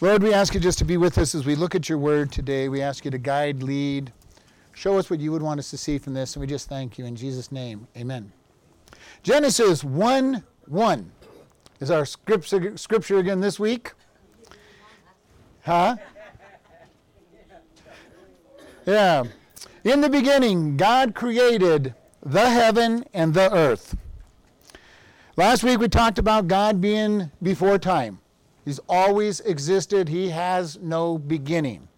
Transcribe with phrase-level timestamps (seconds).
[0.00, 2.30] Lord, we ask you just to be with us as we look at your word
[2.30, 2.68] today.
[2.68, 4.12] We ask you to guide, lead,
[4.72, 6.98] show us what you would want us to see from this, and we just thank
[6.98, 7.88] you in Jesus' name.
[7.96, 8.30] Amen.
[9.24, 11.12] Genesis 1 1
[11.80, 13.92] is our scripture, scripture again this week.
[15.62, 15.96] Huh?
[18.86, 19.24] Yeah.
[19.82, 21.92] In the beginning, God created
[22.22, 23.96] the heaven and the earth.
[25.36, 28.20] Last week we talked about God being before time.
[28.68, 31.88] He's always existed, He has no beginning.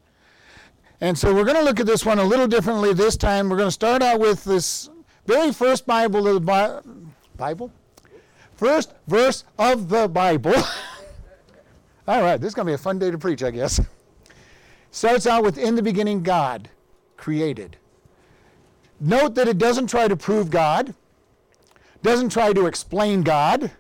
[1.01, 3.49] And so we're going to look at this one a little differently this time.
[3.49, 4.89] We're going to start out with this
[5.27, 7.73] very first Bible of the Bible?
[8.55, 10.55] First verse of the Bible.
[12.07, 13.81] All right, this is going to be a fun day to preach, I guess.
[14.93, 16.69] Starts out with In the beginning, God
[17.17, 17.79] created.
[19.01, 20.95] Note that it doesn't try to prove God,
[22.05, 23.73] doesn't try to explain God.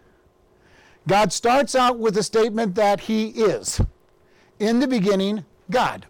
[1.06, 3.80] God starts out with a statement that He is.
[4.58, 6.06] In the beginning, God.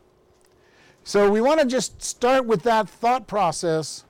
[1.04, 4.04] So we want to just start with that thought process.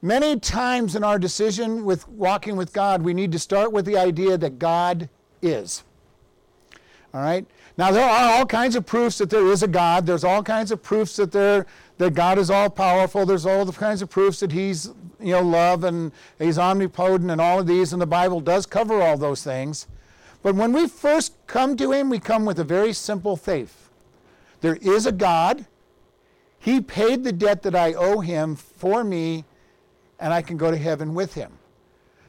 [0.00, 3.96] Many times in our decision with walking with God, we need to start with the
[3.96, 5.08] idea that God
[5.42, 5.84] is.
[7.12, 7.46] All right?
[7.76, 10.04] Now, there are all kinds of proofs that there is a God.
[10.04, 11.66] There's all kinds of proofs that, there,
[11.98, 13.24] that God is all powerful.
[13.24, 14.90] There's all the kinds of proofs that He's
[15.20, 19.00] you know, love and He's omnipotent and all of these, and the Bible does cover
[19.00, 19.86] all those things.
[20.42, 23.90] But when we first come to Him, we come with a very simple faith.
[24.60, 25.66] There is a God.
[26.58, 29.44] He paid the debt that I owe Him for me,
[30.18, 31.52] and I can go to heaven with Him.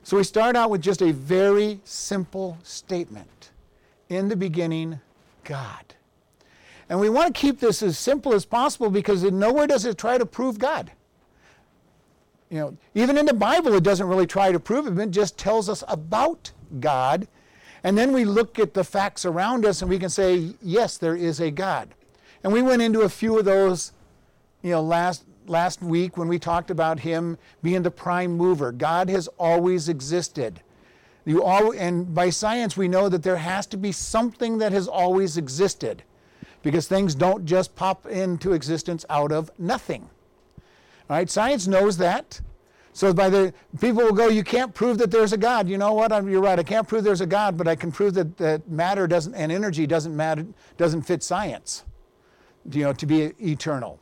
[0.04, 3.52] So we start out with just a very simple statement.
[4.10, 5.00] In the beginning,
[5.44, 5.94] God.
[6.90, 10.18] And we want to keep this as simple as possible because nowhere does it try
[10.18, 10.92] to prove God.
[12.50, 14.98] You know, even in the Bible, it doesn't really try to prove it.
[14.98, 17.28] It just tells us about God
[17.84, 21.16] and then we look at the facts around us and we can say, yes, there
[21.16, 21.90] is a God.
[22.44, 23.94] And we went into a few of those,
[24.62, 28.72] you know, last last week when we talked about him being the prime mover.
[28.72, 30.62] God has always existed.
[31.26, 34.88] You all, and by science we know that there has to be something that has
[34.88, 36.04] always existed
[36.62, 40.10] because things don't just pop into existence out of nothing.
[41.10, 42.42] All right, science knows that.
[43.00, 45.70] So by the people will go, you can't prove that there's a God.
[45.70, 46.12] You know what?
[46.12, 46.60] I'm, you're right.
[46.60, 49.54] I can't prove there's a God, but I can prove that, that matter doesn't and
[49.54, 50.46] energy doesn't matter
[50.76, 51.86] doesn't fit science.
[52.70, 54.02] You know, to be eternal.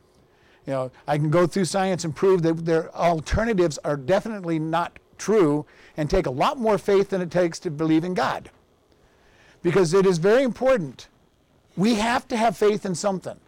[0.66, 4.98] You know, I can go through science and prove that their alternatives are definitely not
[5.16, 5.64] true,
[5.96, 8.50] and take a lot more faith than it takes to believe in God.
[9.62, 11.06] Because it is very important.
[11.76, 13.38] We have to have faith in something.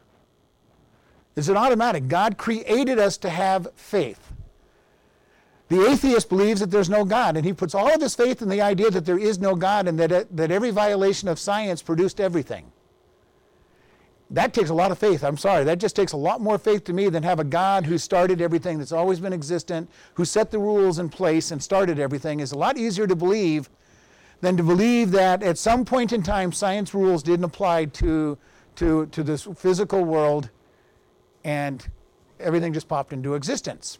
[1.34, 2.06] It's an automatic.
[2.06, 4.29] God created us to have faith.
[5.70, 8.48] The atheist believes that there's no God, and he puts all of his faith in
[8.48, 11.80] the idea that there is no God and that, it, that every violation of science
[11.80, 12.72] produced everything.
[14.30, 15.22] That takes a lot of faith.
[15.22, 15.62] I'm sorry.
[15.62, 18.40] That just takes a lot more faith to me than have a God who started
[18.40, 22.40] everything that's always been existent, who set the rules in place and started everything.
[22.40, 23.70] is a lot easier to believe
[24.40, 28.36] than to believe that at some point in time science rules didn't apply to,
[28.74, 30.50] to, to this physical world
[31.44, 31.88] and
[32.40, 33.98] everything just popped into existence.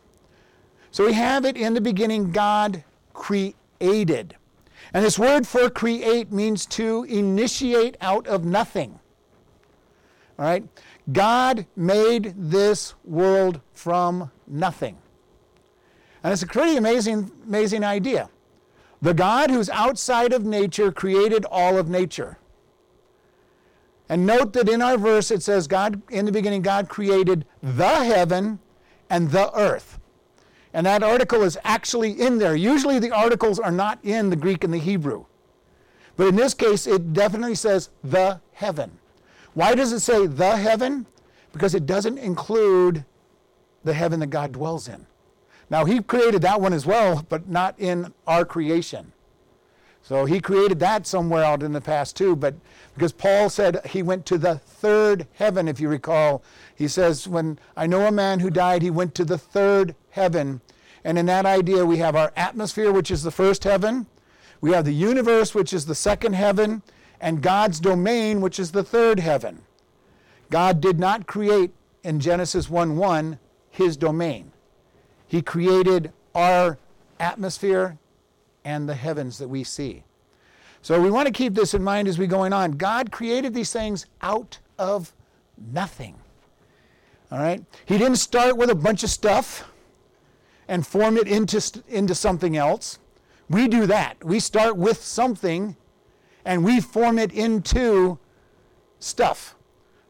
[0.91, 4.37] So we have it in the beginning God created.
[4.93, 8.99] And this word for create means to initiate out of nothing.
[10.39, 10.65] All right?
[11.12, 14.97] God made this world from nothing.
[16.23, 18.28] And it's a pretty amazing, amazing idea.
[19.01, 22.39] The God who's outside of nature created all of nature.
[24.09, 28.05] And note that in our verse it says, God, in the beginning, God created the
[28.05, 28.59] heaven
[29.09, 30.00] and the earth.
[30.73, 32.55] And that article is actually in there.
[32.55, 35.25] Usually the articles are not in the Greek and the Hebrew.
[36.17, 38.99] But in this case, it definitely says the heaven.
[39.55, 41.07] Why does it say the heaven?
[41.53, 43.05] Because it doesn't include
[43.83, 45.07] the heaven that God dwells in.
[45.71, 49.13] Now, He created that one as well, but not in our creation.
[50.03, 52.55] So He created that somewhere out in the past too, but
[52.95, 56.43] because Paul said he went to the third heaven, if you recall.
[56.75, 60.60] He says, When I know a man who died, he went to the third heaven.
[61.04, 64.07] And in that idea, we have our atmosphere, which is the first heaven,
[64.60, 66.83] we have the universe, which is the second heaven,
[67.21, 69.62] and God's domain, which is the third heaven.
[70.51, 71.72] God did not create
[72.03, 73.39] in Genesis 1 1
[73.71, 74.53] his domain.
[75.27, 76.78] He created our
[77.18, 77.98] atmosphere
[78.65, 80.03] and the heavens that we see.
[80.83, 82.72] So we want to keep this in mind as we're going on.
[82.72, 85.13] God created these things out of
[85.72, 86.16] nothing.
[87.30, 87.63] All right?
[87.84, 89.70] He didn't start with a bunch of stuff
[90.71, 93.01] and form it into, into something else.
[93.49, 94.25] We do that.
[94.25, 95.77] We start with something
[96.45, 98.19] and we form it into
[99.01, 99.57] stuff.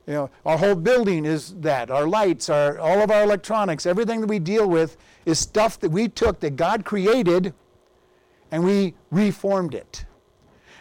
[0.07, 1.91] You know, our whole building is that.
[1.91, 5.91] Our lights, our all of our electronics, everything that we deal with is stuff that
[5.91, 7.55] we took that God created
[8.51, 10.05] and we reformed it.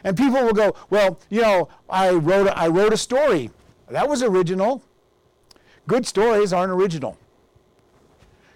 [0.03, 3.51] And people will go, "Well, you know, I wrote a, I wrote a story.
[3.89, 4.83] That was original.
[5.87, 7.17] Good stories aren't original.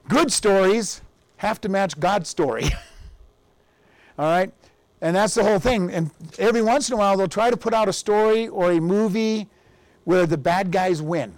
[0.09, 1.01] Good stories
[1.37, 2.65] have to match God's story."
[4.17, 4.51] All right?
[5.01, 5.91] And that's the whole thing.
[5.91, 8.79] And every once in a while, they'll try to put out a story or a
[8.79, 9.49] movie
[10.05, 11.37] where the bad guys win.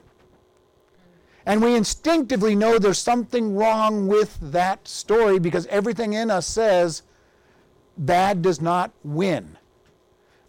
[1.47, 7.03] And we instinctively know there's something wrong with that story because everything in us says
[7.97, 9.57] bad does not win.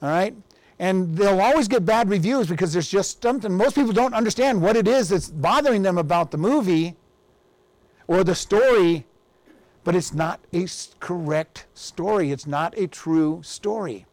[0.02, 0.34] All right?
[0.78, 4.76] And they'll always get bad reviews because there's just something, most people don't understand what
[4.76, 6.96] it is that's bothering them about the movie
[8.08, 9.06] or the story
[9.87, 10.67] but it's not a
[10.99, 12.33] correct story.
[12.33, 14.05] It's not a true story.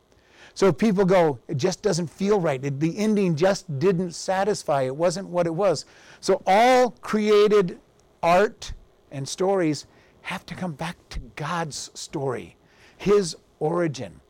[0.54, 2.64] So people go, it just doesn't feel right.
[2.64, 4.84] It, the ending just didn't satisfy.
[4.84, 5.86] It wasn't what it was.
[6.22, 7.80] So all created
[8.22, 8.74] art
[9.10, 9.88] and stories
[10.22, 12.56] have to come back to God's story,
[12.96, 14.22] His origin.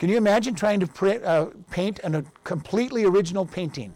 [0.00, 3.94] Can you imagine trying to print, uh, paint a completely original painting?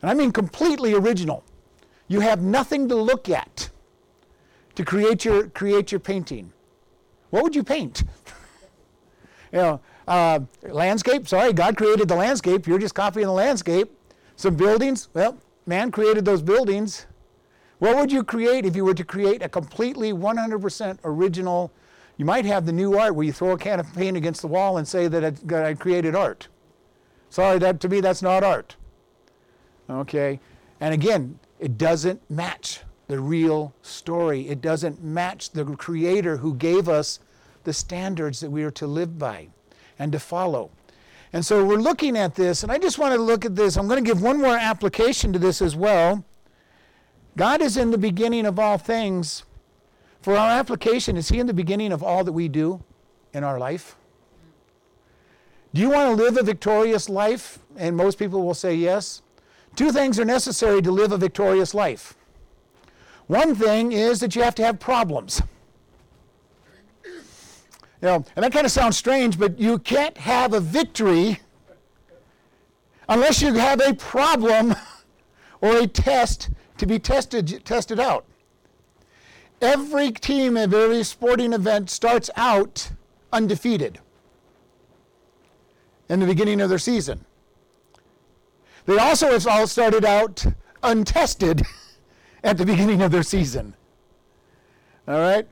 [0.00, 1.44] And I mean completely original.
[2.06, 3.68] You have nothing to look at
[4.78, 6.52] to create your, create your painting?
[7.30, 8.04] What would you paint?
[9.52, 12.64] you know, uh, landscape, sorry, God created the landscape.
[12.64, 13.90] You're just copying the landscape.
[14.36, 15.36] Some buildings, well,
[15.66, 17.06] man created those buildings.
[17.80, 21.72] What would you create if you were to create a completely 100% original?
[22.16, 24.48] You might have the new art where you throw a can of paint against the
[24.48, 26.46] wall and say that, that I created art.
[27.30, 28.76] Sorry, that to me that's not art.
[29.90, 30.38] Okay,
[30.80, 34.48] and again, it doesn't match the real story.
[34.48, 37.18] It doesn't match the Creator who gave us
[37.64, 39.48] the standards that we are to live by
[39.98, 40.70] and to follow.
[41.32, 43.76] And so we're looking at this, and I just want to look at this.
[43.76, 46.24] I'm going to give one more application to this as well.
[47.36, 49.44] God is in the beginning of all things.
[50.20, 52.82] For our application, is He in the beginning of all that we do
[53.32, 53.96] in our life?
[55.72, 57.58] Do you want to live a victorious life?
[57.76, 59.22] And most people will say yes.
[59.76, 62.17] Two things are necessary to live a victorious life
[63.28, 65.42] one thing is that you have to have problems.
[67.04, 71.40] You know, and that kind of sounds strange, but you can't have a victory
[73.08, 74.74] unless you have a problem
[75.60, 78.24] or a test to be tested, tested out.
[79.60, 82.92] Every team of every sporting event starts out
[83.32, 83.98] undefeated
[86.08, 87.24] in the beginning of their season.
[88.86, 90.46] They also have all started out
[90.82, 91.66] untested
[92.48, 93.74] at the beginning of their season.
[95.06, 95.46] All right?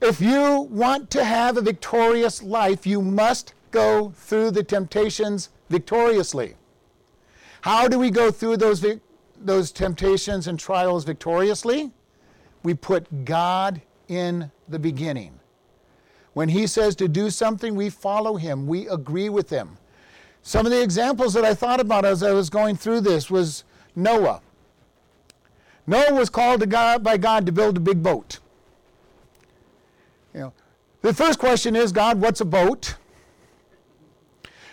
[0.00, 6.54] If you want to have a victorious life, you must go through the temptations victoriously.
[7.62, 8.86] How do we go through those,
[9.36, 11.90] those temptations and trials victoriously?
[12.62, 15.40] We put God in the beginning.
[16.34, 19.76] When He says to do something, we follow Him, we agree with Him.
[20.42, 23.64] Some of the examples that I thought about as I was going through this was
[23.96, 24.40] Noah.
[25.90, 28.38] Noah was called God, by God to build a big boat.
[30.32, 30.52] You know,
[31.02, 32.94] the first question is, God, what's a boat?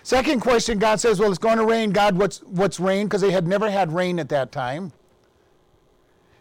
[0.04, 1.90] Second question, God says, well, it's going to rain.
[1.90, 3.08] God, what's, what's rain?
[3.08, 4.94] Because they had never had rain at that time.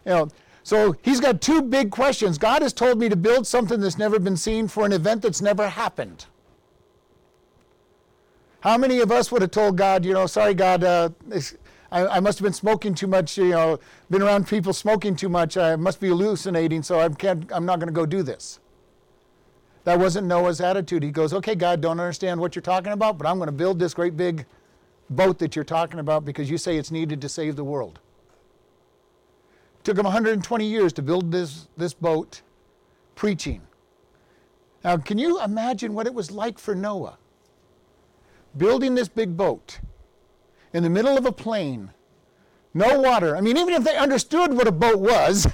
[0.05, 0.29] You know,
[0.61, 2.37] so he's got two big questions.
[2.37, 5.41] God has told me to build something that's never been seen for an event that's
[5.41, 6.27] never happened.
[8.59, 11.09] How many of us would have told God, you know, sorry, God, uh,
[11.91, 13.79] I, I, must have been smoking too much, you know,
[14.09, 15.57] been around people smoking too much.
[15.57, 18.59] I must be hallucinating, so I can't, I'm not going to go do this.
[19.85, 21.01] That wasn't Noah's attitude.
[21.01, 23.79] He goes, okay, God, don't understand what you're talking about, but I'm going to build
[23.79, 24.45] this great big
[25.09, 27.99] boat that you're talking about because you say it's needed to save the world.
[29.79, 32.41] It took him 120 years to build this, this boat
[33.15, 33.61] preaching.
[34.83, 37.17] Now, can you imagine what it was like for Noah?
[38.57, 39.79] Building this big boat
[40.73, 41.91] in the middle of a plain,
[42.73, 43.35] no water.
[43.35, 45.47] I mean, even if they understood what a boat was,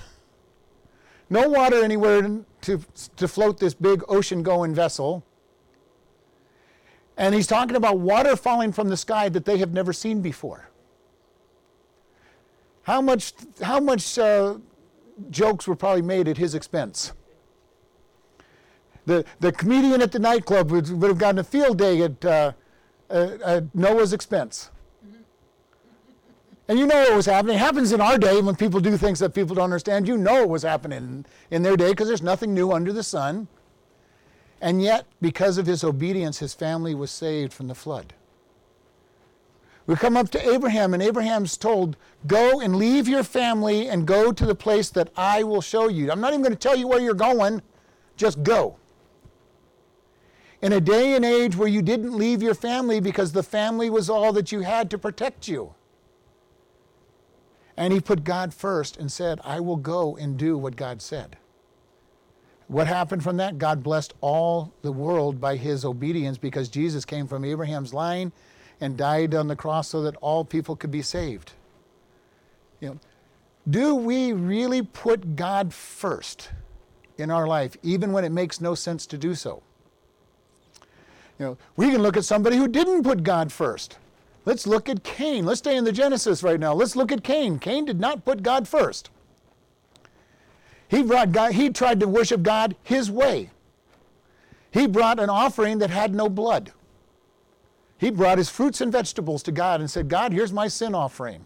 [1.29, 2.82] no water anywhere to,
[3.15, 5.24] to float this big ocean going vessel.
[7.15, 10.70] And he's talking about water falling from the sky that they have never seen before.
[12.84, 14.58] How much, how much uh,
[15.29, 17.13] jokes were probably made at his expense?
[19.05, 22.53] The, the comedian at the nightclub would, would have gotten a field day at, uh,
[23.10, 24.70] at Noah's expense.
[26.74, 27.58] And you know what was happening.
[27.58, 30.08] It happens in our day when people do things that people don't understand.
[30.08, 33.48] You know what was happening in their day because there's nothing new under the sun.
[34.60, 38.15] And yet, because of his obedience, his family was saved from the flood.
[39.86, 44.32] We come up to Abraham, and Abraham's told, Go and leave your family and go
[44.32, 46.12] to the place that I will show you.
[46.12, 47.62] I'm not even going to tell you where you're going,
[48.18, 48.77] just go.
[50.63, 54.10] In a day and age where you didn't leave your family because the family was
[54.10, 55.75] all that you had to protect you.
[57.75, 61.38] And he put God first and said, I will go and do what God said.
[62.68, 63.58] What happened from that?
[63.58, 68.32] God blessed all the world by his obedience because Jesus came from Abraham's line
[68.80, 71.53] and died on the cross so that all people could be saved.
[72.80, 73.00] You know,
[73.70, 76.50] do we really put God first
[77.18, 79.63] in our life, even when it makes no sense to do so?
[81.39, 83.98] You know, we can look at somebody who didn't put God first.
[84.45, 85.45] Let's look at Cain.
[85.45, 86.73] Let's stay in the Genesis right now.
[86.73, 87.59] Let's look at Cain.
[87.59, 89.09] Cain did not put God first.
[90.88, 93.50] He brought God, he tried to worship God his way.
[94.71, 96.71] He brought an offering that had no blood.
[97.97, 101.45] He brought his fruits and vegetables to God and said, God, here's my sin offering.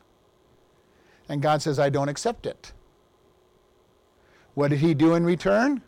[1.30, 2.72] And God says, I don't accept it.
[4.54, 5.82] What did he do in return?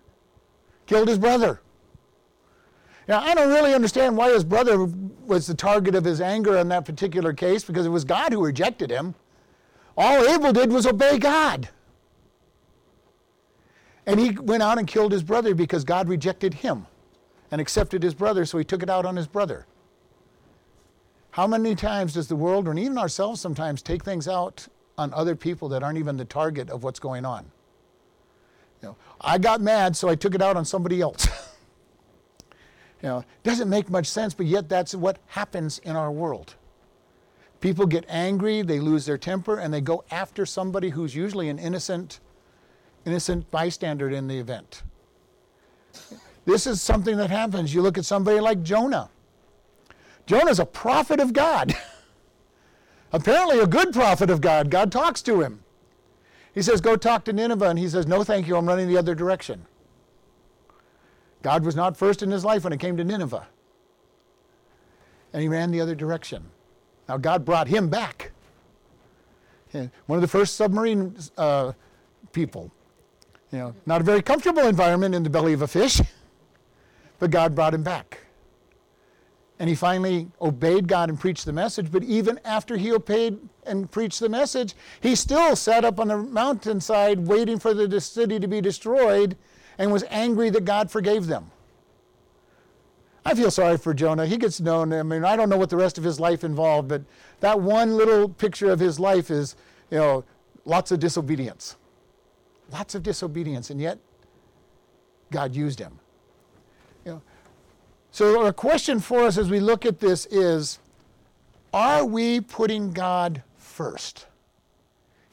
[0.85, 1.61] Killed his brother.
[3.09, 6.69] Now, I don't really understand why his brother was the target of his anger in
[6.69, 9.15] that particular case because it was God who rejected him.
[9.97, 11.69] All Abel did was obey God.
[14.05, 16.85] And he went out and killed his brother because God rejected him
[17.49, 19.65] and accepted his brother, so he took it out on his brother.
[21.31, 24.67] How many times does the world, and even ourselves sometimes, take things out
[24.99, 27.45] on other people that aren't even the target of what's going on?
[28.83, 31.27] You know, I got mad, so I took it out on somebody else.
[33.01, 36.55] You know, it doesn't make much sense, but yet that's what happens in our world.
[37.61, 41.59] People get angry, they lose their temper, and they go after somebody who's usually an
[41.59, 42.19] innocent,
[43.05, 44.83] innocent bystander in the event.
[46.45, 47.73] This is something that happens.
[47.73, 49.09] You look at somebody like Jonah.
[50.25, 51.75] Jonah's a prophet of God.
[53.11, 54.69] Apparently, a good prophet of God.
[54.69, 55.63] God talks to him.
[56.53, 57.69] He says, Go talk to Nineveh.
[57.69, 58.55] And he says, No, thank you.
[58.55, 59.65] I'm running the other direction.
[61.41, 63.47] God was not first in his life when it came to Nineveh.
[65.33, 66.43] And he ran the other direction.
[67.07, 68.31] Now, God brought him back.
[69.71, 71.73] One of the first submarine uh,
[72.31, 72.71] people.
[73.51, 76.01] You know, not a very comfortable environment in the belly of a fish,
[77.19, 78.19] but God brought him back.
[79.59, 81.91] And he finally obeyed God and preached the message.
[81.91, 86.17] But even after he obeyed and preached the message, he still sat up on the
[86.17, 89.35] mountainside waiting for the city to be destroyed
[89.79, 91.49] and was angry that God forgave them.
[93.25, 94.25] I feel sorry for Jonah.
[94.25, 94.93] He gets known.
[94.93, 97.01] I mean, I don't know what the rest of his life involved, but
[97.39, 99.55] that one little picture of his life is,
[99.89, 100.23] you know,
[100.65, 101.77] lots of disobedience.
[102.71, 103.97] Lots of disobedience, and yet
[105.31, 105.99] God used him.
[107.05, 107.21] You know,
[108.11, 110.79] so a question for us as we look at this is,
[111.73, 114.27] are we putting God first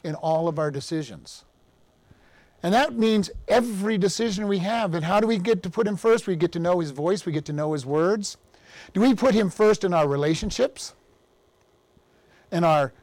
[0.03, 1.43] in all of our decisions?
[2.63, 4.95] And that means every decision we have.
[4.95, 6.27] And how do we get to put him first?
[6.27, 8.37] We get to know his voice, we get to know his words.
[8.93, 10.93] Do we put him first in our relationships?
[12.51, 12.93] In our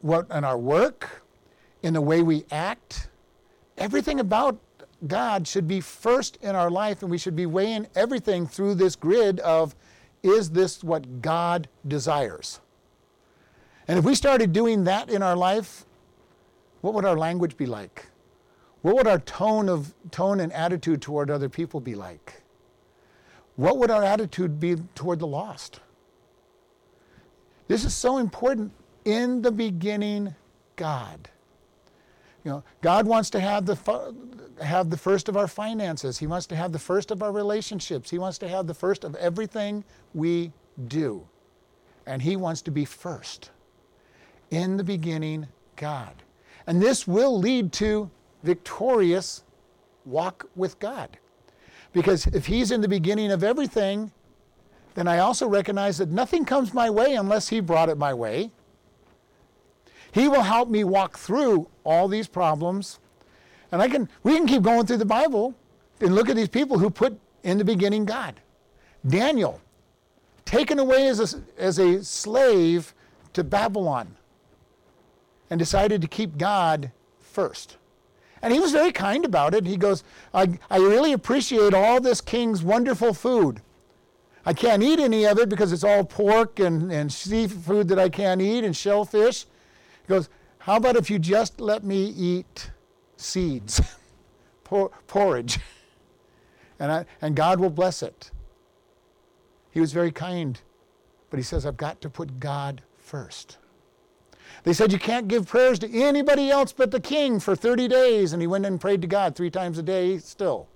[0.00, 1.22] what in our work?
[1.82, 3.08] In the way we act?
[3.76, 4.58] Everything about
[5.06, 8.96] God should be first in our life, and we should be weighing everything through this
[8.96, 9.74] grid of
[10.22, 12.60] is this what God desires?
[13.88, 15.86] And if we started doing that in our life,
[16.82, 18.09] what would our language be like?
[18.82, 22.42] What would our tone of tone and attitude toward other people be like?
[23.56, 25.80] What would our attitude be toward the lost?
[27.68, 28.72] This is so important.
[29.04, 30.34] In the beginning,
[30.76, 31.28] God.
[32.44, 33.76] You know, God wants to have the
[34.62, 36.18] have the first of our finances.
[36.18, 38.10] He wants to have the first of our relationships.
[38.10, 39.84] He wants to have the first of everything
[40.14, 40.52] we
[40.88, 41.26] do.
[42.06, 43.50] And he wants to be first.
[44.50, 45.46] In the beginning,
[45.76, 46.14] God.
[46.66, 48.10] And this will lead to
[48.42, 49.42] victorious
[50.04, 51.18] walk with God.
[51.92, 54.12] Because if He's in the beginning of everything,
[54.94, 58.50] then I also recognize that nothing comes my way unless He brought it my way.
[60.12, 62.98] He will help me walk through all these problems.
[63.72, 65.54] And I can we can keep going through the Bible
[66.00, 68.40] and look at these people who put in the beginning God.
[69.06, 69.60] Daniel,
[70.44, 72.94] taken away as a, as a slave
[73.32, 74.16] to Babylon
[75.48, 77.76] and decided to keep God first.
[78.42, 79.66] And he was very kind about it.
[79.66, 83.60] He goes, I, I really appreciate all this king's wonderful food.
[84.46, 88.08] I can't eat any of it because it's all pork and, and seafood that I
[88.08, 89.44] can't eat and shellfish.
[89.44, 92.70] He goes, How about if you just let me eat
[93.16, 93.80] seeds,
[94.64, 95.58] por- porridge?
[96.82, 98.30] And, I, and God will bless it.
[99.70, 100.58] He was very kind,
[101.28, 103.58] but he says, I've got to put God first.
[104.64, 108.32] They said you can't give prayers to anybody else but the king for 30 days,
[108.32, 110.68] and he went and prayed to God three times a day still.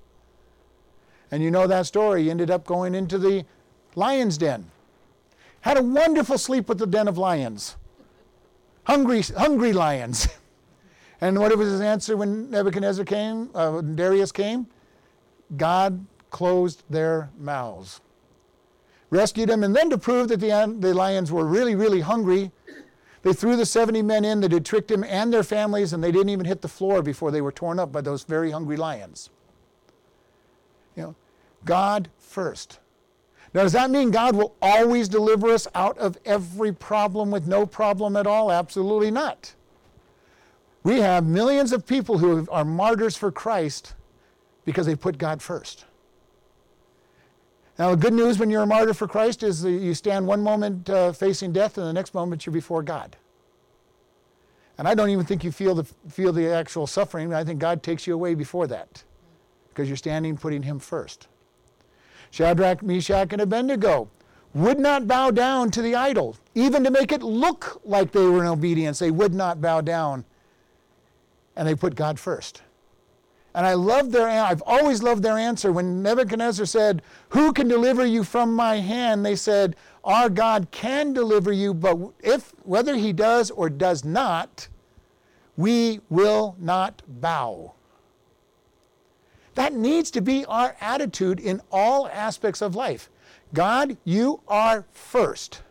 [1.30, 2.24] And you know that story.
[2.24, 3.44] He ended up going into the
[3.94, 4.70] lion's den.
[5.62, 7.76] Had a wonderful sleep with the den of lions.
[8.84, 10.28] Hungry, hungry lions.
[11.20, 14.66] and what was his answer when Nebuchadnezzar came, uh, when Darius came?
[15.56, 18.00] God closed their mouths.
[19.10, 22.50] Rescued him, and then to prove that the, the lions were really, really hungry,
[23.24, 26.12] they threw the 70 men in that had tricked him and their families, and they
[26.12, 29.30] didn't even hit the floor before they were torn up by those very hungry lions.
[30.94, 31.14] You know,
[31.64, 32.80] God first.
[33.54, 37.64] Now, does that mean God will always deliver us out of every problem with no
[37.64, 38.52] problem at all?
[38.52, 39.54] Absolutely not.
[40.82, 43.94] We have millions of people who are martyrs for Christ
[44.66, 45.86] because they put God first.
[47.78, 50.42] Now, the good news when you're a martyr for Christ is that you stand one
[50.42, 53.16] moment uh, facing death, and the next moment you're before God.
[54.78, 57.32] And I don't even think you feel the, feel the actual suffering.
[57.32, 59.02] I think God takes you away before that
[59.68, 61.26] because you're standing putting Him first.
[62.30, 64.08] Shadrach, Meshach, and Abednego
[64.54, 68.44] would not bow down to the idol, even to make it look like they were
[68.44, 69.00] in obedience.
[69.00, 70.24] They would not bow down,
[71.56, 72.62] and they put God first.
[73.54, 78.04] And I love their I've always loved their answer when Nebuchadnezzar said, "Who can deliver
[78.04, 83.12] you from my hand?" They said, "Our God can deliver you, but if whether he
[83.12, 84.68] does or does not,
[85.56, 87.74] we will not bow."
[89.54, 93.08] That needs to be our attitude in all aspects of life.
[93.52, 95.62] God, you are first.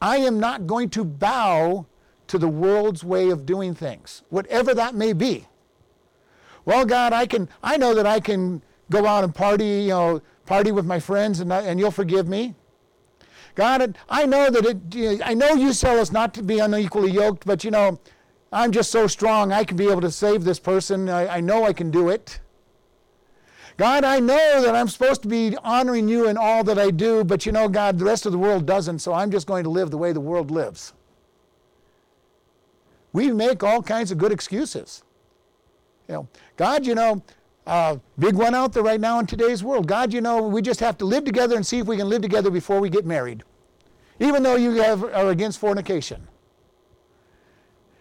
[0.00, 1.86] I am not going to bow
[2.28, 5.48] to the world's way of doing things, whatever that may be.
[6.64, 7.48] Well, God, I can.
[7.62, 11.40] I know that I can go out and party, you know, party with my friends,
[11.40, 12.54] and, and you'll forgive me.
[13.54, 15.20] God, I know that it.
[15.24, 18.00] I know you tell us not to be unequally yoked, but you know,
[18.52, 19.52] I'm just so strong.
[19.52, 21.08] I can be able to save this person.
[21.08, 22.40] I, I know I can do it.
[23.76, 27.24] God, I know that I'm supposed to be honoring you in all that I do,
[27.24, 29.70] but you know, God, the rest of the world doesn't, so I'm just going to
[29.70, 30.92] live the way the world lives.
[33.12, 35.02] We make all kinds of good excuses.
[36.08, 37.22] You know, God, you know,
[37.66, 39.86] uh, big one out there right now in today's world.
[39.86, 42.22] God, you know, we just have to live together and see if we can live
[42.22, 43.42] together before we get married,
[44.20, 46.26] even though you have, are against fornication.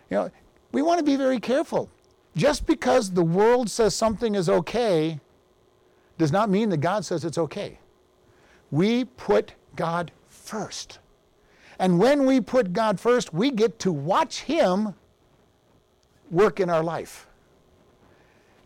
[0.09, 0.31] You know,
[0.71, 1.89] we want to be very careful.
[2.35, 5.19] Just because the world says something is okay
[6.17, 7.79] does not mean that God says it's okay.
[8.71, 10.99] We put God first.
[11.79, 14.95] And when we put God first, we get to watch Him
[16.31, 17.27] work in our life.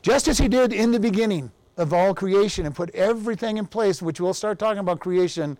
[0.01, 4.01] Just as he did in the beginning of all creation and put everything in place,
[4.01, 5.57] which we'll start talking about creation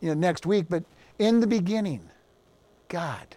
[0.00, 0.84] you know, next week, but
[1.18, 2.08] in the beginning,
[2.88, 3.36] God.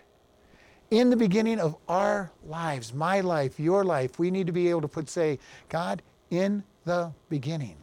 [0.91, 4.81] In the beginning of our lives, my life, your life, we need to be able
[4.81, 7.77] to put say, God, in the beginning.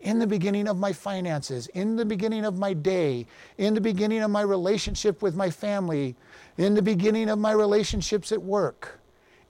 [0.00, 3.26] In the beginning of my finances, in the beginning of my day,
[3.58, 6.14] in the beginning of my relationship with my family,
[6.56, 9.00] in the beginning of my relationships at work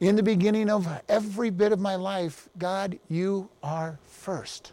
[0.00, 4.72] in the beginning of every bit of my life, God, you are first.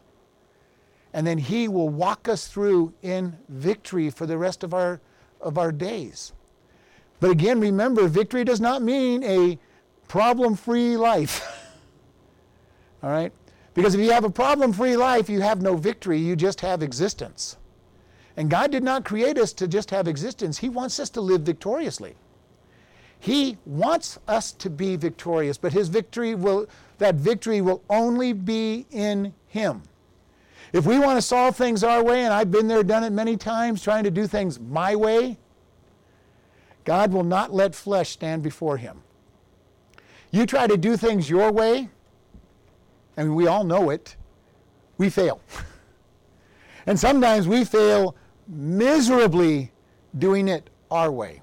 [1.14, 5.00] And then He will walk us through in victory for the rest of our,
[5.40, 6.34] of our days.
[7.20, 9.58] But again, remember, victory does not mean a
[10.08, 11.42] problem free life.
[13.04, 13.32] All right?
[13.74, 16.84] Because if you have a problem free life, you have no victory, you just have
[16.84, 17.58] existence.
[18.36, 21.42] And God did not create us to just have existence, He wants us to live
[21.42, 22.16] victoriously.
[23.24, 28.86] He wants us to be victorious, but his victory will that victory will only be
[28.92, 29.84] in him.
[30.74, 33.38] If we want to solve things our way, and I've been there, done it many
[33.38, 35.38] times, trying to do things my way,
[36.84, 39.02] God will not let flesh stand before him.
[40.32, 41.88] You try to do things your way,
[43.16, 44.18] and we all know it,
[44.98, 45.40] we fail.
[46.86, 48.18] and sometimes we fail
[48.50, 49.72] miserably
[50.18, 51.43] doing it our way.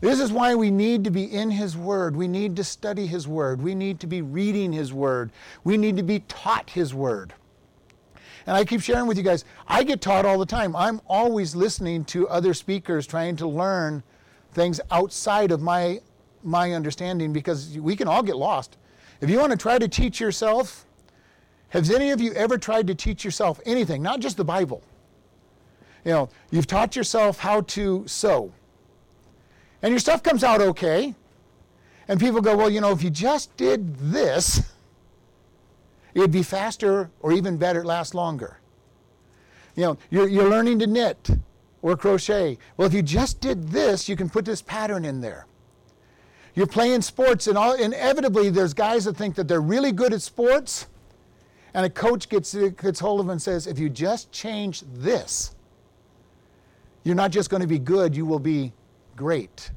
[0.00, 2.16] This is why we need to be in His Word.
[2.16, 3.60] We need to study His Word.
[3.60, 5.30] We need to be reading His Word.
[5.62, 7.34] We need to be taught His Word.
[8.46, 10.74] And I keep sharing with you guys, I get taught all the time.
[10.74, 14.02] I'm always listening to other speakers trying to learn
[14.52, 16.00] things outside of my,
[16.42, 18.78] my understanding because we can all get lost.
[19.20, 20.86] If you want to try to teach yourself,
[21.68, 24.82] has any of you ever tried to teach yourself anything, not just the Bible?
[26.06, 28.50] You know, you've taught yourself how to sew
[29.82, 31.14] and your stuff comes out okay.
[32.08, 34.72] And people go, well, you know, if you just did this,
[36.14, 38.58] it'd be faster or even better, last longer.
[39.76, 41.30] You know, you're, you're learning to knit.
[41.82, 42.58] or crochet.
[42.76, 45.46] Well, if you just did this, you can put this pattern in there.
[46.54, 50.20] You're playing sports, and all, inevitably, there's guys that think that they're really good at
[50.20, 50.88] sports,
[51.72, 55.54] and a coach gets, gets hold of them and says, if you just change this,
[57.04, 58.72] you're not just going to be good, you will be
[59.20, 59.70] great.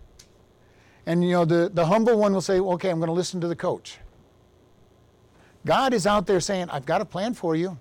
[1.06, 3.47] And you know, the, the humble one will say, okay, I'm going to listen to
[3.49, 3.97] the coach.
[5.65, 7.77] God is out there saying, I've got a plan for you.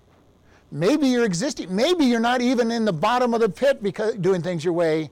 [0.71, 1.73] Maybe you're existing.
[1.73, 5.09] Maybe you're not even in the bottom of the pit because doing things your way,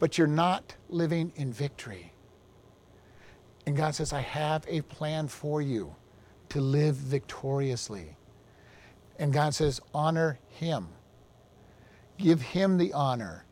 [0.00, 2.12] but you're not living in victory.
[3.64, 5.94] And God says, I have a plan for you
[6.48, 8.16] to live victoriously.
[9.20, 10.88] And God says, honor him.
[12.18, 13.45] Give him the honor.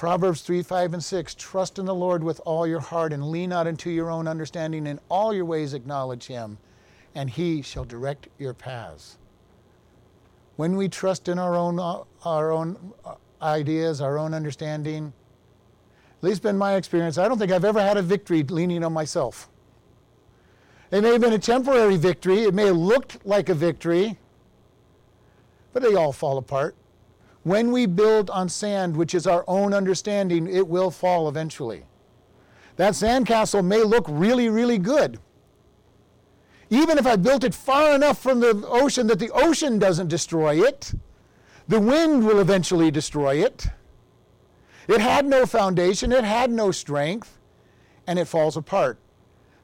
[0.00, 3.50] Proverbs 3, 5, and 6 Trust in the Lord with all your heart and lean
[3.50, 4.86] not into your own understanding.
[4.86, 6.56] In all your ways acknowledge him,
[7.14, 9.18] and he shall direct your paths.
[10.56, 11.78] When we trust in our own,
[12.24, 15.12] our own uh, ideas, our own understanding,
[16.16, 18.94] at least been my experience, I don't think I've ever had a victory leaning on
[18.94, 19.50] myself.
[20.90, 24.16] It may have been a temporary victory, it may have looked like a victory,
[25.74, 26.74] but they all fall apart.
[27.42, 31.84] When we build on sand, which is our own understanding, it will fall eventually.
[32.76, 35.18] That sandcastle may look really, really good.
[36.68, 40.64] Even if I built it far enough from the ocean that the ocean doesn't destroy
[40.64, 40.92] it,
[41.66, 43.66] the wind will eventually destroy it.
[44.86, 47.38] It had no foundation, it had no strength,
[48.06, 48.98] and it falls apart.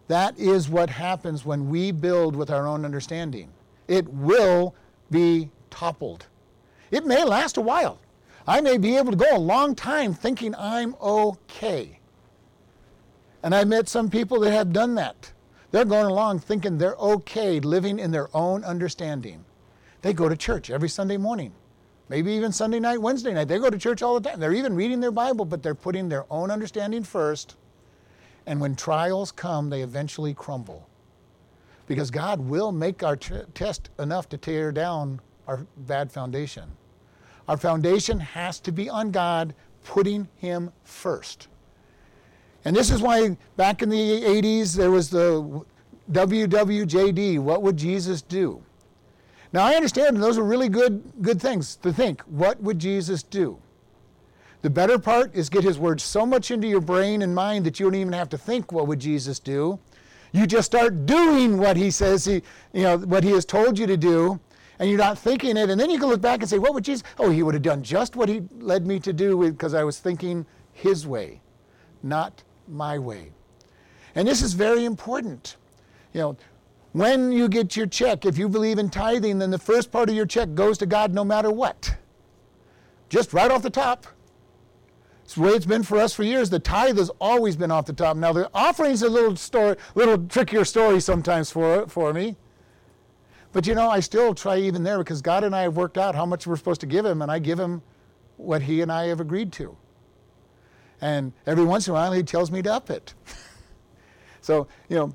[0.08, 3.50] That is what happens when we build with our own understanding.
[3.88, 4.74] It will
[5.10, 6.26] be toppled.
[6.96, 7.98] It may last a while.
[8.46, 11.98] I may be able to go a long time thinking I'm okay.
[13.42, 15.32] And I met some people that have done that.
[15.70, 19.44] They're going along thinking they're okay, living in their own understanding.
[20.02, 21.52] They go to church every Sunday morning
[22.09, 23.48] maybe even Sunday night, Wednesday night.
[23.48, 24.40] They go to church all the time.
[24.40, 27.56] They're even reading their Bible, but they're putting their own understanding first.
[28.46, 30.88] And when trials come, they eventually crumble.
[31.87, 36.70] Because God will make our t- test enough to tear down our bad foundation.
[37.48, 39.54] Our foundation has to be on God,
[39.85, 41.48] putting Him first.
[42.64, 45.64] And this is why back in the 80s there was the
[46.11, 48.62] WWJD, What Would Jesus Do?
[49.52, 52.20] Now I understand those are really good good things to think.
[52.22, 53.59] What would Jesus do?
[54.62, 57.78] The better part is get his words so much into your brain and mind that
[57.78, 59.78] you don't even have to think what would Jesus do.
[60.32, 63.87] You just start doing what he says he you know what he has told you
[63.87, 64.40] to do
[64.78, 66.84] and you're not thinking it and then you can look back and say what would
[66.84, 69.84] Jesus oh he would have done just what he led me to do because I
[69.84, 71.40] was thinking his way
[72.02, 73.32] not my way.
[74.14, 75.56] And this is very important.
[76.12, 76.36] You know,
[76.92, 80.14] when you get your check, if you believe in tithing, then the first part of
[80.14, 81.96] your check goes to God no matter what.
[83.08, 84.06] Just right off the top.
[85.24, 86.50] It's the way it's been for us for years.
[86.50, 88.16] The tithe has always been off the top.
[88.16, 92.36] Now the offering's a little story, little trickier story sometimes for, for me.
[93.56, 96.14] But you know, I still try even there because God and I have worked out
[96.14, 97.80] how much we're supposed to give him, and I give him
[98.36, 99.74] what he and I have agreed to.
[101.00, 103.14] And every once in a while he tells me to up it.
[104.42, 105.14] so, you know,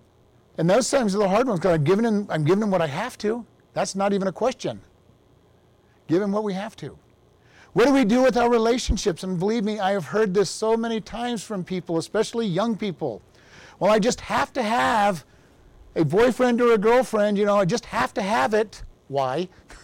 [0.57, 2.81] and those times are the hard ones because I'm giving him, I'm giving him what
[2.81, 3.45] I have to.
[3.73, 4.81] That's not even a question.
[6.07, 6.97] Give him what we have to.
[7.73, 9.21] What do we do with our relationships?
[9.21, 13.21] And believe me, I have heard this so many times from people, especially young people.
[13.77, 15.25] Well, I just have to have
[15.95, 18.83] a boyfriend or a girlfriend, you know, I just have to have it.
[19.07, 19.49] Why?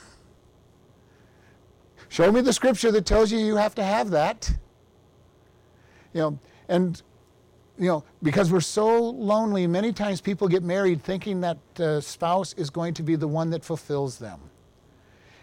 [2.09, 4.49] Show me the scripture that tells you you have to have that.
[6.13, 6.39] You know,
[6.69, 7.01] and
[7.77, 12.53] you know, because we're so lonely, many times people get married thinking that uh, spouse
[12.53, 14.39] is going to be the one that fulfills them.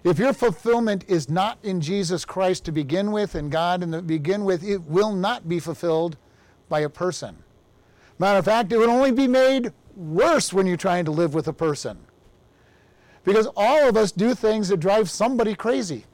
[0.03, 4.03] If your fulfillment is not in Jesus Christ to begin with and God and to
[4.03, 6.17] begin with, it will not be fulfilled
[6.69, 7.37] by a person.
[8.19, 11.49] Matter of fact, it would only be made worse when you're trying to live with
[11.49, 11.99] a person.
[13.25, 16.05] Because all of us do things that drive somebody crazy.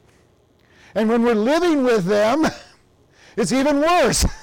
[0.94, 2.46] And when we're living with them,
[3.36, 4.24] it's even worse.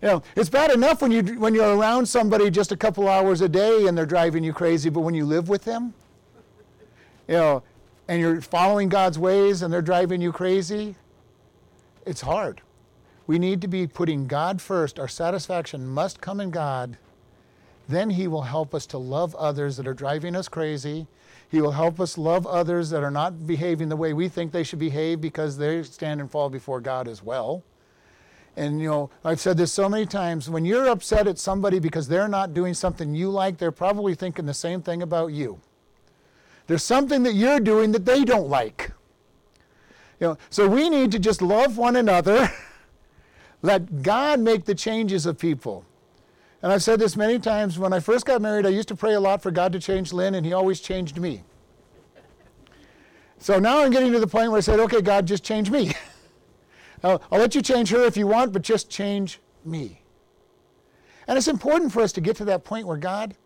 [0.00, 3.40] You know, it's bad enough when you when you're around somebody just a couple hours
[3.40, 5.92] a day and they're driving you crazy, but when you live with them,
[7.26, 7.62] you know,
[8.06, 10.94] and you're following God's ways and they're driving you crazy,
[12.06, 12.62] it's hard.
[13.26, 15.00] We need to be putting God first.
[15.00, 16.96] Our satisfaction must come in God.
[17.88, 21.06] Then He will help us to love others that are driving us crazy.
[21.50, 24.62] He will help us love others that are not behaving the way we think they
[24.62, 27.64] should behave because they stand and fall before God as well.
[28.54, 32.08] And you know, I've said this so many times when you're upset at somebody because
[32.08, 35.60] they're not doing something you like, they're probably thinking the same thing about you.
[36.66, 38.92] There's something that you're doing that they don't like.
[40.20, 42.52] You know, so we need to just love one another.
[43.62, 45.84] Let God make the changes of people.
[46.62, 47.78] And I've said this many times.
[47.78, 50.12] When I first got married, I used to pray a lot for God to change
[50.12, 51.44] Lynn, and He always changed me.
[53.38, 55.92] So now I'm getting to the point where I said, okay, God, just change me.
[57.04, 60.02] I'll, I'll let you change her if you want, but just change me.
[61.28, 63.36] And it's important for us to get to that point where God,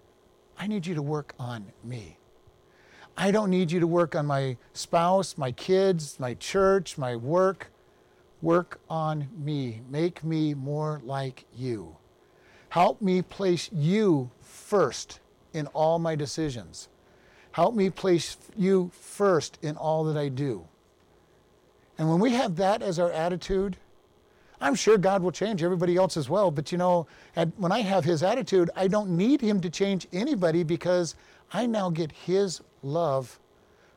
[0.58, 2.16] I need you to work on me.
[3.16, 7.70] I don't need you to work on my spouse, my kids, my church, my work.
[8.40, 9.82] Work on me.
[9.90, 11.96] Make me more like you.
[12.72, 15.20] Help me place you first
[15.52, 16.88] in all my decisions.
[17.50, 20.66] Help me place you first in all that I do.
[21.98, 23.76] And when we have that as our attitude,
[24.58, 26.50] I'm sure God will change everybody else as well.
[26.50, 27.06] But you know,
[27.58, 31.14] when I have His attitude, I don't need Him to change anybody because
[31.52, 33.38] I now get His love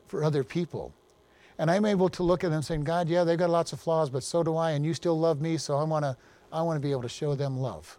[0.06, 0.92] for other people.
[1.56, 4.10] And I'm able to look at them saying, God, yeah, they've got lots of flaws,
[4.10, 6.14] but so do I, and you still love me, so I want to
[6.52, 7.98] I want to be able to show them love.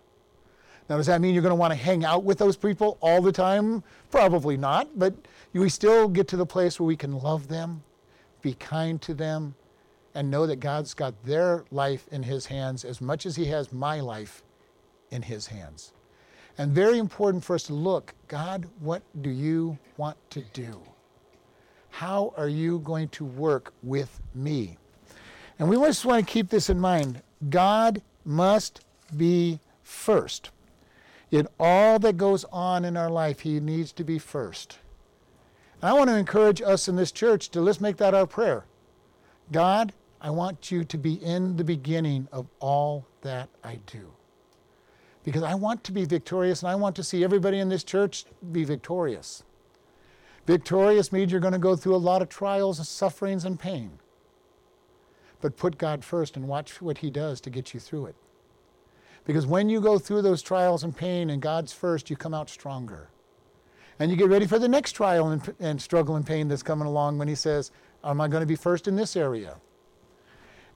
[0.90, 3.22] Now, does that mean you're going to want to hang out with those people all
[3.22, 3.84] the time?
[4.10, 5.14] Probably not, but
[5.54, 7.84] we still get to the place where we can love them,
[8.42, 9.56] be kind to them,
[10.16, 13.74] and know that God's got their life in His hands as much as He has
[13.74, 14.44] my life
[15.12, 15.94] in His hands.
[16.58, 20.82] And very important for us to look God, what do you want to do?
[21.90, 24.78] How are you going to work with me?
[25.60, 27.22] And we just want to keep this in mind.
[27.50, 30.52] God must be first.
[31.32, 34.80] In all that goes on in our life, He needs to be first.
[35.82, 38.66] And I want to encourage us in this church to let's make that our prayer.
[39.52, 44.12] God, I want you to be in the beginning of all that I do.
[45.24, 48.26] Because I want to be victorious and I want to see everybody in this church
[48.52, 49.44] be victorious.
[50.46, 54.00] Victorious means you're going to go through a lot of trials and sufferings and pain.
[55.42, 58.16] But put God first and watch what He does to get you through it.
[59.28, 62.50] Because when you go through those trials and pain and God's first, you come out
[62.50, 63.10] stronger.
[64.00, 66.88] And you get ready for the next trial and, and struggle and pain that's coming
[66.88, 67.72] along when He says,
[68.06, 69.58] Am I going to be first in this area?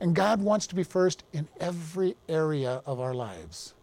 [0.02, 3.74] And God wants to be first in every area of our lives.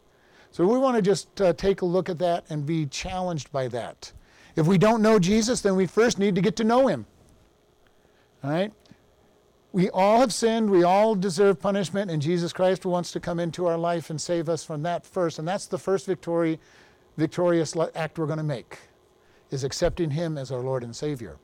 [0.50, 3.68] So we want to just uh, take a look at that and be challenged by
[3.68, 4.12] that.
[4.54, 7.07] If we don't know Jesus, then we first need to get to know Him.
[8.44, 8.72] All right?
[9.72, 10.70] We all have sinned.
[10.70, 14.48] We all deserve punishment, and Jesus Christ wants to come into our life and save
[14.48, 15.38] us from that first.
[15.38, 16.59] And that's the first victory,
[17.16, 18.78] victorious act we're going to make,
[19.50, 21.37] is accepting Him as our Lord and Savior.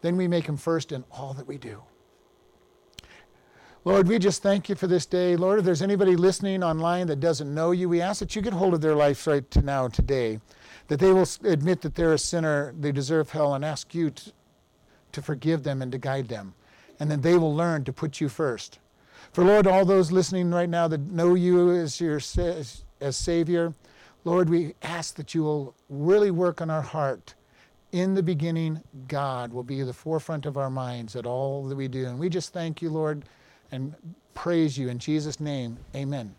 [0.00, 1.82] Then we make Him first in all that we do.
[3.84, 5.36] Lord, we just thank you for this day.
[5.36, 8.52] Lord, if there's anybody listening online that doesn't know you, we ask that you get
[8.52, 10.40] hold of their life right to now, today,
[10.88, 14.32] that they will admit that they're a sinner, they deserve hell, and ask you to,
[15.12, 16.54] to forgive them and to guide them
[17.02, 18.78] and then they will learn to put you first.
[19.32, 23.74] For Lord, all those listening right now that know you as your as, Savior,
[24.24, 27.34] Lord, we ask that you will really work on our heart.
[27.90, 31.88] In the beginning, God will be the forefront of our minds at all that we
[31.88, 32.06] do.
[32.06, 33.24] And we just thank you, Lord,
[33.72, 33.96] and
[34.34, 35.78] praise you in Jesus' name.
[35.96, 36.32] Amen.